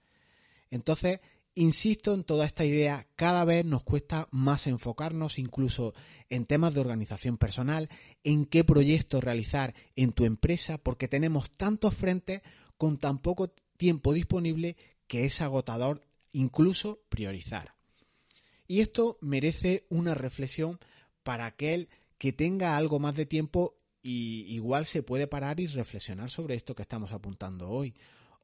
Entonces, 0.69 1.19
insisto 1.55 2.13
en 2.13 2.23
toda 2.23 2.45
esta 2.45 2.63
idea, 2.63 3.05
cada 3.17 3.43
vez 3.43 3.65
nos 3.65 3.83
cuesta 3.83 4.29
más 4.31 4.65
enfocarnos 4.65 5.39
incluso 5.39 5.93
en 6.29 6.45
temas 6.45 6.73
de 6.73 6.79
organización 6.79 7.37
personal, 7.37 7.89
en 8.23 8.45
qué 8.45 8.63
proyectos 8.63 9.21
realizar 9.21 9.75
en 9.97 10.13
tu 10.13 10.23
empresa, 10.23 10.77
porque 10.77 11.09
tenemos 11.09 11.51
tantos 11.51 11.95
frentes 11.95 12.43
con 12.77 12.95
tan 12.95 13.17
poco 13.17 13.49
tiempo 13.75 14.13
disponible 14.13 14.77
que 15.05 15.25
es 15.25 15.41
agotador 15.41 15.99
incluso 16.31 17.01
priorizar. 17.09 17.75
Y 18.67 18.79
esto 18.79 19.17
merece 19.19 19.85
una 19.89 20.15
reflexión 20.15 20.79
para 21.29 21.45
aquel 21.45 21.89
que 22.17 22.33
tenga 22.33 22.75
algo 22.75 22.97
más 22.97 23.15
de 23.15 23.27
tiempo 23.27 23.77
y 24.01 24.45
igual 24.47 24.87
se 24.87 25.03
puede 25.03 25.27
parar 25.27 25.59
y 25.59 25.67
reflexionar 25.67 26.31
sobre 26.31 26.55
esto 26.55 26.73
que 26.73 26.81
estamos 26.81 27.11
apuntando 27.11 27.69
hoy. 27.69 27.93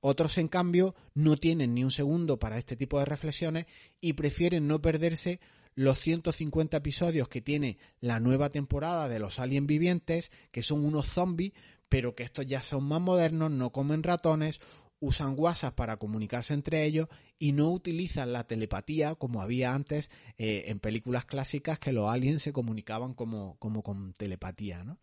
Otros, 0.02 0.38
en 0.38 0.48
cambio, 0.48 0.94
no 1.16 1.36
tienen 1.36 1.74
ni 1.74 1.84
un 1.84 1.90
segundo 1.90 2.38
para 2.38 2.60
este 2.60 2.76
tipo 2.76 3.00
de 3.00 3.06
reflexiones 3.06 3.66
y 4.02 4.14
prefieren 4.14 4.68
no 4.68 4.84
perderse 4.84 5.40
los 5.74 6.00
150 6.00 6.78
episodios 6.78 7.28
que 7.28 7.42
tiene 7.42 7.80
la 8.02 8.20
nueva 8.20 8.50
temporada 8.50 9.10
de 9.10 9.18
los 9.18 9.40
aliens 9.40 9.66
vivientes, 9.66 10.30
que 10.52 10.62
son 10.62 10.86
unos 10.86 11.08
zombies, 11.08 11.54
pero 11.90 12.14
que 12.14 12.22
estos 12.22 12.46
ya 12.46 12.62
son 12.62 12.84
más 12.84 13.02
modernos, 13.02 13.50
no 13.50 13.72
comen 13.72 14.04
ratones, 14.04 14.60
usan 15.06 15.36
WhatsApp 15.38 15.76
para 15.76 15.98
comunicarse 15.98 16.54
entre 16.54 16.84
ellos 16.84 17.08
y 17.38 17.52
no 17.52 17.70
utilizan 17.72 18.34
la 18.34 18.46
telepatía 18.46 19.16
como 19.16 19.42
había 19.42 19.74
antes 19.74 20.10
eh, 20.38 20.66
en 20.68 20.80
películas 20.80 21.26
clásicas 21.26 21.80
que 21.80 21.94
los 21.94 22.10
aliens 22.10 22.42
se 22.42 22.54
comunicaban 22.54 23.14
como, 23.14 23.58
como 23.60 23.84
con 23.84 24.14
telepatía. 24.14 24.84
¿no? 24.84 24.98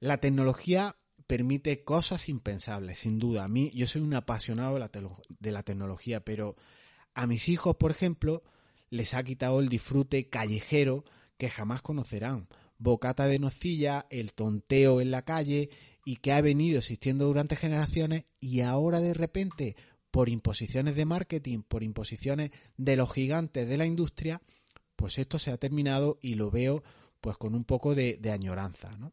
La 0.00 0.18
tecnología 0.18 0.96
permite 1.26 1.82
cosas 1.82 2.28
impensables, 2.28 3.00
sin 3.00 3.18
duda. 3.18 3.44
A 3.44 3.48
mí, 3.48 3.70
yo 3.74 3.86
soy 3.86 4.02
un 4.02 4.14
apasionado 4.14 4.74
de 4.74 4.80
la, 4.80 4.90
de 5.28 5.52
la 5.52 5.62
tecnología, 5.62 6.24
pero 6.24 6.56
a 7.14 7.26
mis 7.26 7.48
hijos, 7.48 7.76
por 7.76 7.90
ejemplo, 7.90 8.42
les 8.90 9.14
ha 9.14 9.24
quitado 9.24 9.60
el 9.60 9.68
disfrute 9.68 10.28
callejero 10.28 11.04
que 11.36 11.50
jamás 11.50 11.82
conocerán. 11.82 12.48
Bocata 12.78 13.26
de 13.26 13.38
nocilla, 13.38 14.06
el 14.10 14.34
tonteo 14.34 15.00
en 15.00 15.10
la 15.10 15.22
calle 15.22 15.70
y 16.04 16.16
que 16.16 16.32
ha 16.32 16.40
venido 16.40 16.78
existiendo 16.78 17.26
durante 17.26 17.56
generaciones 17.56 18.24
y 18.40 18.60
ahora 18.60 19.00
de 19.00 19.14
repente 19.14 19.76
por 20.10 20.28
imposiciones 20.28 20.94
de 20.94 21.06
marketing, 21.06 21.62
por 21.62 21.82
imposiciones 21.82 22.50
de 22.76 22.96
los 22.96 23.12
gigantes 23.12 23.68
de 23.68 23.76
la 23.76 23.86
industria, 23.86 24.40
pues 24.94 25.18
esto 25.18 25.38
se 25.38 25.50
ha 25.50 25.56
terminado 25.56 26.18
y 26.22 26.34
lo 26.34 26.50
veo 26.50 26.84
pues 27.20 27.36
con 27.36 27.54
un 27.54 27.64
poco 27.64 27.94
de, 27.94 28.20
añoranza, 28.32 28.90
¿no? 28.98 29.12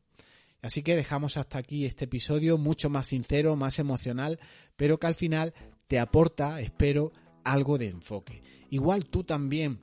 Así 0.61 0.83
que 0.83 0.95
dejamos 0.95 1.37
hasta 1.37 1.57
aquí 1.57 1.85
este 1.85 2.05
episodio 2.05 2.59
mucho 2.59 2.89
más 2.89 3.07
sincero, 3.07 3.55
más 3.55 3.79
emocional, 3.79 4.39
pero 4.75 4.99
que 4.99 5.07
al 5.07 5.15
final 5.15 5.55
te 5.87 5.97
aporta, 5.97 6.61
espero, 6.61 7.11
algo 7.43 7.79
de 7.79 7.87
enfoque. 7.87 8.43
Igual 8.69 9.05
tú 9.05 9.23
también 9.23 9.79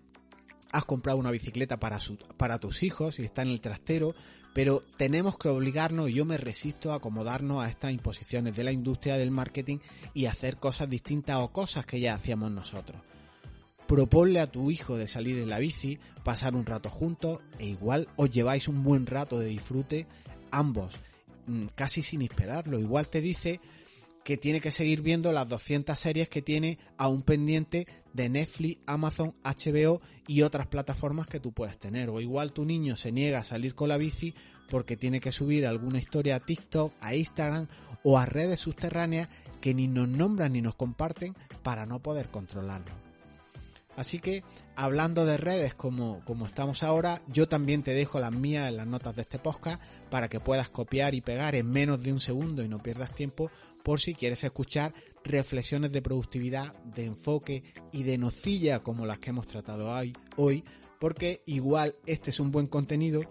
has 0.70 0.84
comprado 0.84 1.18
una 1.18 1.32
bicicleta 1.32 1.80
para, 1.80 1.98
para 2.36 2.60
tus 2.60 2.84
hijos 2.84 3.18
y 3.18 3.24
está 3.24 3.42
en 3.42 3.48
el 3.48 3.60
trastero, 3.60 4.14
pero 4.54 4.82
tenemos 4.96 5.38
que 5.38 5.48
obligarnos, 5.48 6.10
y 6.10 6.14
yo 6.14 6.24
me 6.24 6.36
resisto 6.36 6.92
a 6.92 6.96
acomodarnos 6.96 7.62
a 7.64 7.68
estas 7.68 7.92
imposiciones 7.92 8.56
de 8.56 8.64
la 8.64 8.72
industria 8.72 9.16
del 9.16 9.30
marketing 9.30 9.78
y 10.14 10.26
hacer 10.26 10.56
cosas 10.56 10.88
distintas 10.88 11.36
o 11.36 11.48
cosas 11.48 11.86
que 11.86 12.00
ya 12.00 12.14
hacíamos 12.14 12.50
nosotros. 12.50 13.00
Proponle 13.86 14.40
a 14.40 14.50
tu 14.50 14.70
hijo 14.70 14.98
de 14.98 15.08
salir 15.08 15.38
en 15.38 15.48
la 15.48 15.58
bici, 15.58 15.98
pasar 16.22 16.54
un 16.54 16.66
rato 16.66 16.90
juntos 16.90 17.40
e 17.58 17.66
igual 17.66 18.08
os 18.16 18.30
lleváis 18.30 18.68
un 18.68 18.82
buen 18.82 19.06
rato 19.06 19.38
de 19.38 19.46
disfrute 19.46 20.06
ambos, 20.50 21.00
mm, 21.46 21.66
casi 21.74 22.02
sin 22.02 22.20
esperarlo. 22.22 22.78
Igual 22.78 23.08
te 23.08 23.22
dice 23.22 23.60
que 24.28 24.36
tiene 24.36 24.60
que 24.60 24.72
seguir 24.72 25.00
viendo 25.00 25.32
las 25.32 25.48
200 25.48 25.98
series 25.98 26.28
que 26.28 26.42
tiene 26.42 26.78
aún 26.98 27.22
pendiente 27.22 27.86
de 28.12 28.28
Netflix, 28.28 28.78
Amazon, 28.84 29.34
HBO 29.42 30.02
y 30.26 30.42
otras 30.42 30.66
plataformas 30.66 31.26
que 31.26 31.40
tú 31.40 31.52
puedes 31.52 31.78
tener. 31.78 32.10
O 32.10 32.20
igual 32.20 32.52
tu 32.52 32.66
niño 32.66 32.94
se 32.94 33.10
niega 33.10 33.38
a 33.38 33.42
salir 33.42 33.74
con 33.74 33.88
la 33.88 33.96
bici 33.96 34.34
porque 34.68 34.98
tiene 34.98 35.20
que 35.20 35.32
subir 35.32 35.66
alguna 35.66 35.98
historia 35.98 36.36
a 36.36 36.40
TikTok, 36.40 36.92
a 37.00 37.14
Instagram 37.14 37.68
o 38.04 38.18
a 38.18 38.26
redes 38.26 38.60
subterráneas 38.60 39.30
que 39.62 39.72
ni 39.72 39.88
nos 39.88 40.10
nombran 40.10 40.52
ni 40.52 40.60
nos 40.60 40.74
comparten 40.74 41.34
para 41.62 41.86
no 41.86 42.02
poder 42.02 42.28
controlarlo. 42.28 42.92
Así 43.96 44.20
que, 44.20 44.44
hablando 44.76 45.24
de 45.24 45.38
redes 45.38 45.74
como, 45.74 46.22
como 46.26 46.44
estamos 46.44 46.82
ahora, 46.82 47.22
yo 47.28 47.48
también 47.48 47.82
te 47.82 47.94
dejo 47.94 48.20
las 48.20 48.32
mías 48.32 48.68
en 48.68 48.76
las 48.76 48.86
notas 48.86 49.16
de 49.16 49.22
este 49.22 49.38
podcast 49.38 49.82
para 50.10 50.28
que 50.28 50.38
puedas 50.38 50.68
copiar 50.68 51.14
y 51.14 51.22
pegar 51.22 51.54
en 51.54 51.68
menos 51.68 52.02
de 52.02 52.12
un 52.12 52.20
segundo 52.20 52.62
y 52.62 52.68
no 52.68 52.78
pierdas 52.78 53.12
tiempo 53.12 53.50
por 53.88 54.00
si 54.02 54.12
quieres 54.12 54.44
escuchar 54.44 54.92
reflexiones 55.24 55.90
de 55.92 56.02
productividad, 56.02 56.74
de 56.82 57.06
enfoque 57.06 57.62
y 57.90 58.02
de 58.02 58.18
nocilla 58.18 58.80
como 58.80 59.06
las 59.06 59.18
que 59.18 59.30
hemos 59.30 59.46
tratado 59.46 59.90
hoy, 60.36 60.62
porque 61.00 61.40
igual 61.46 61.96
este 62.04 62.28
es 62.28 62.38
un 62.38 62.50
buen 62.50 62.66
contenido, 62.66 63.22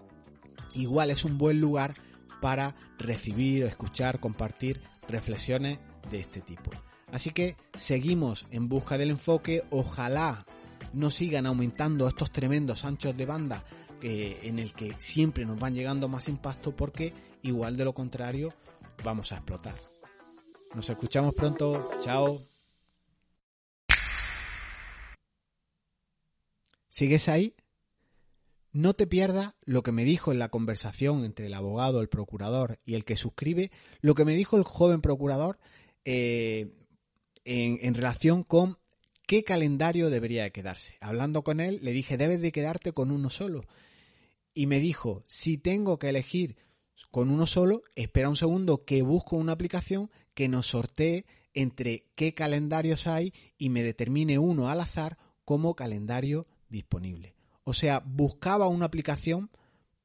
igual 0.74 1.12
es 1.12 1.26
un 1.26 1.38
buen 1.38 1.62
lugar 1.62 1.94
para 2.42 2.76
recibir, 2.98 3.66
escuchar, 3.66 4.20
compartir 4.20 4.82
reflexiones 5.08 5.78
de 6.10 6.22
este 6.22 6.42
tipo. 6.42 6.72
Así 7.12 7.30
que 7.30 7.56
seguimos 7.76 8.48
en 8.50 8.68
busca 8.68 8.98
del 8.98 9.12
enfoque, 9.12 9.64
ojalá 9.70 10.44
no 10.92 11.12
sigan 11.12 11.46
aumentando 11.46 12.08
estos 12.08 12.32
tremendos 12.32 12.84
anchos 12.84 13.16
de 13.16 13.28
banda 13.28 13.64
eh, 14.02 14.40
en 14.42 14.58
el 14.58 14.74
que 14.74 14.96
siempre 14.98 15.46
nos 15.46 15.60
van 15.60 15.76
llegando 15.76 16.08
más 16.08 16.28
impacto 16.28 16.76
porque 16.76 17.14
igual 17.44 17.78
de 17.78 17.86
lo 17.86 17.94
contrario 17.94 18.56
vamos 19.04 19.32
a 19.32 19.36
explotar. 19.36 19.97
Nos 20.74 20.90
escuchamos 20.90 21.34
pronto. 21.34 21.90
Chao. 22.02 22.42
¿Sigues 26.90 27.30
ahí? 27.30 27.54
No 28.72 28.94
te 28.94 29.08
pierdas 29.08 29.54
lo 29.66 29.82
que 29.82 29.92
me 29.92 30.04
dijo 30.04 30.32
en 30.32 30.40
la 30.40 30.50
conversación 30.50 31.26
entre 31.26 31.48
el 31.48 31.54
abogado, 31.54 32.02
el 32.02 32.10
procurador 32.10 32.80
y 32.86 32.96
el 32.96 33.06
que 33.06 33.16
suscribe, 33.16 33.72
lo 34.02 34.14
que 34.14 34.26
me 34.26 34.36
dijo 34.36 34.58
el 34.58 34.64
joven 34.64 35.02
procurador 35.02 35.58
eh, 36.06 36.68
en, 37.44 37.80
en, 37.82 37.94
relación 37.94 38.44
con 38.44 38.78
qué 39.26 39.44
calendario 39.44 40.10
debería 40.10 40.44
de 40.44 40.52
quedarse. 40.52 40.98
Hablando 41.02 41.44
con 41.44 41.60
él, 41.60 41.80
le 41.82 41.92
dije, 41.92 42.18
debes 42.18 42.42
de 42.42 42.52
quedarte 42.52 42.94
con 42.94 43.12
uno 43.12 43.30
solo. 43.30 43.62
Y 44.54 44.68
me 44.68 44.80
dijo, 44.80 45.24
si 45.28 45.58
tengo 45.58 45.98
que 45.98 46.10
elegir 46.10 46.58
con 47.12 47.30
uno 47.30 47.46
solo, 47.46 47.84
espera 47.96 48.30
un 48.30 48.36
segundo 48.36 48.86
que 48.86 49.02
busco 49.02 49.36
una 49.36 49.54
aplicación 49.54 50.10
que 50.34 50.48
nos 50.48 50.68
sortee 50.68 51.26
entre 51.54 52.06
qué 52.16 52.34
calendarios 52.34 53.08
hay 53.08 53.34
y 53.58 53.70
me 53.70 53.84
determine 53.84 54.40
uno 54.40 54.70
al 54.70 54.82
azar 54.82 55.18
como 55.46 55.76
calendario 55.76 56.48
disponible. 56.70 57.36
O 57.64 57.74
sea, 57.74 58.00
buscaba 58.06 58.68
una 58.68 58.86
aplicación 58.86 59.50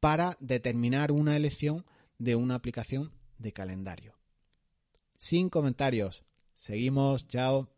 para 0.01 0.37
determinar 0.41 1.13
una 1.13 1.37
elección 1.37 1.85
de 2.19 2.37
una 2.37 2.55
aplicación 2.55 3.13
de 3.39 3.53
calendario. 3.53 4.19
Sin 5.17 5.49
comentarios. 5.49 6.25
Seguimos, 6.57 7.29
chao. 7.29 7.72